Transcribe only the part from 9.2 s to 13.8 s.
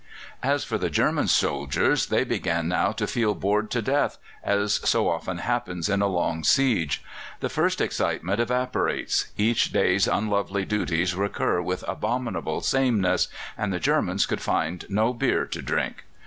each day's unlovely duties recur with abominable sameness and the